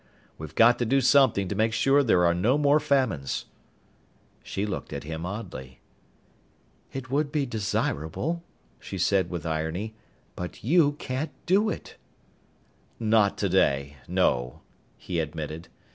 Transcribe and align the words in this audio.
We've 0.39 0.55
got 0.55 0.79
to 0.79 0.83
do 0.87 0.99
something 0.99 1.47
to 1.47 1.53
make 1.53 1.73
sure 1.73 2.01
there 2.01 2.25
are 2.25 2.33
no 2.33 2.57
more 2.57 2.79
famines." 2.79 3.45
She 4.41 4.65
looked 4.65 4.91
at 4.93 5.03
him 5.03 5.27
oddly. 5.27 5.79
"It 6.91 7.11
would 7.11 7.31
be 7.31 7.45
desirable," 7.45 8.41
she 8.79 8.97
said 8.97 9.29
with 9.29 9.45
irony. 9.45 9.93
"But 10.35 10.63
you 10.63 10.93
can't 10.93 11.29
do 11.45 11.69
it." 11.69 11.97
"Not 12.99 13.37
today, 13.37 13.97
no," 14.07 14.61
he 14.97 15.19
admitted. 15.19 15.67